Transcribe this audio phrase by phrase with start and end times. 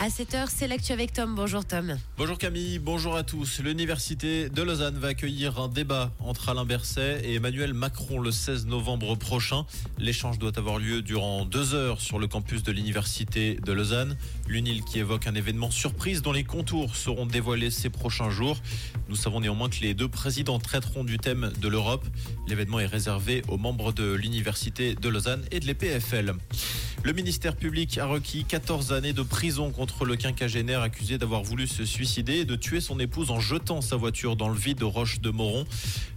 [0.00, 1.34] À 7h, c'est l'actu avec Tom.
[1.34, 1.98] Bonjour Tom.
[2.18, 3.58] Bonjour Camille, bonjour à tous.
[3.58, 8.66] L'université de Lausanne va accueillir un débat entre Alain Berset et Emmanuel Macron le 16
[8.66, 9.66] novembre prochain.
[9.98, 14.16] L'échange doit avoir lieu durant deux heures sur le campus de l'université de Lausanne.
[14.46, 18.58] L'UNIL qui évoque un événement surprise dont les contours seront dévoilés ces prochains jours.
[19.08, 22.06] Nous savons néanmoins que les deux présidents traiteront du thème de l'Europe.
[22.46, 26.34] L'événement est réservé aux membres de l'université de Lausanne et de l'EPFL.
[27.04, 31.68] Le ministère public a requis 14 années de prison contre le quinquagénaire accusé d'avoir voulu
[31.68, 34.90] se suicider et de tuer son épouse en jetant sa voiture dans le vide aux
[34.90, 35.64] Roches de Moron.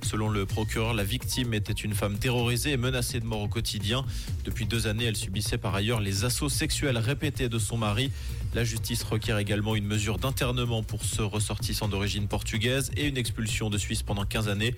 [0.02, 4.04] Selon le procureur, la victime était une femme terrorisée et menacée de mort au quotidien.
[4.44, 8.12] Depuis deux années, elle subissait par ailleurs les assauts sexuels répétés de son mari.
[8.54, 13.70] La justice requiert également une mesure d'internement pour ce ressortissant d'origine portugaise et une expulsion
[13.70, 14.76] de Suisse pendant 15 années.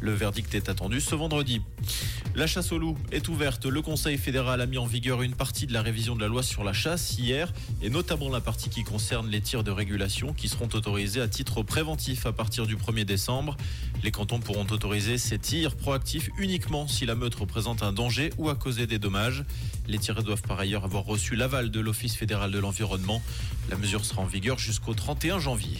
[0.00, 1.62] Le verdict est attendu ce vendredi.
[2.36, 3.64] La chasse au loup est ouverte.
[3.64, 6.42] Le Conseil fédéral a mis en vigueur une partie de la révision de la loi
[6.42, 7.50] sur la chasse hier,
[7.80, 11.62] et notamment la partie qui concerne les tirs de régulation qui seront autorisés à titre
[11.62, 13.56] préventif à partir du 1er décembre.
[14.04, 18.50] Les cantons pourront autoriser ces tirs proactifs uniquement si la meute représente un danger ou
[18.50, 19.42] a causé des dommages.
[19.86, 23.22] Les tirés doivent par ailleurs avoir reçu l'aval de l'Office fédéral de l'environnement.
[23.70, 25.78] La mesure sera en vigueur jusqu'au 31 janvier.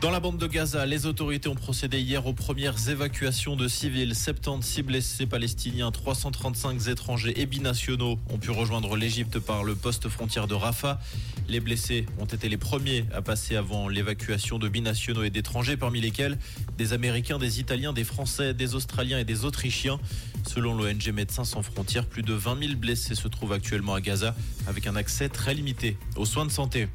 [0.00, 4.14] Dans la bande de Gaza, les autorités ont procédé hier aux premières évacuations de civils.
[4.14, 10.46] 76 blessés palestiniens, 335 étrangers et binationaux ont pu rejoindre l'Égypte par le poste frontière
[10.46, 11.00] de Rafah.
[11.48, 16.00] Les blessés ont été les premiers à passer avant l'évacuation de binationaux et d'étrangers, parmi
[16.00, 16.38] lesquels
[16.76, 19.98] des Américains, des Italiens, des Français, des Australiens et des Autrichiens.
[20.46, 24.36] Selon l'ONG Médecins sans frontières, plus de 20 000 blessés se trouvent actuellement à Gaza
[24.68, 26.88] avec un accès très limité aux soins de santé.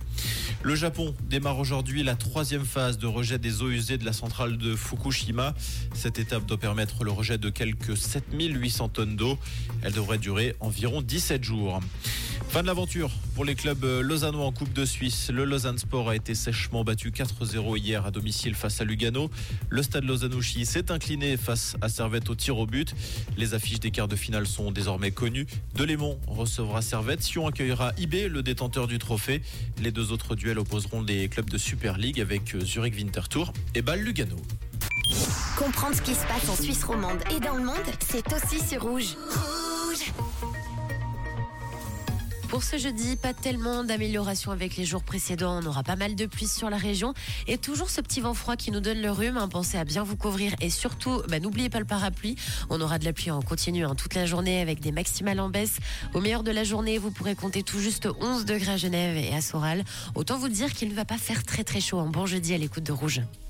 [0.61, 4.57] Le Japon démarre aujourd'hui la troisième phase de rejet des eaux usées de la centrale
[4.57, 5.53] de Fukushima.
[5.93, 9.37] Cette étape doit permettre le rejet de quelques 7800 tonnes d'eau.
[9.81, 11.79] Elle devrait durer environ 17 jours.
[12.49, 15.31] Fin de l'aventure pour les clubs lausannois en Coupe de Suisse.
[15.33, 19.31] Le Lausanne Sport a été sèchement battu 4-0 hier à domicile face à Lugano.
[19.69, 22.93] Le stade Lausanne-Ouchy s'est incliné face à Servette au tir au but.
[23.37, 25.47] Les affiches des quarts de finale sont désormais connues.
[25.73, 27.23] Delémont recevra Servette.
[27.23, 29.41] Sion accueillera IB, le détenteur du trophée.
[29.81, 34.01] Les deux autres duels opposeront des clubs de Super League avec Zurich Winterthur et Bâle
[34.01, 34.35] Lugano.
[35.57, 38.83] Comprendre ce qui se passe en Suisse romande et dans le monde, c'est aussi sur
[38.83, 39.15] Rouge.
[39.29, 40.11] Rouge
[42.53, 45.59] pour ce jeudi, pas tellement d'amélioration avec les jours précédents.
[45.63, 47.15] On aura pas mal de pluie sur la région
[47.47, 49.37] et toujours ce petit vent froid qui nous donne le rhume.
[49.37, 49.47] Hein.
[49.47, 52.35] Pensez à bien vous couvrir et surtout, bah, n'oubliez pas le parapluie.
[52.69, 55.49] On aura de la pluie en continu hein, toute la journée avec des maximales en
[55.49, 55.77] baisse.
[56.13, 59.33] Au meilleur de la journée, vous pourrez compter tout juste 11 degrés à Genève et
[59.33, 59.83] à Soral.
[60.13, 61.97] Autant vous dire qu'il ne va pas faire très très chaud.
[61.97, 63.23] Un bon jeudi à l'écoute de Rouge.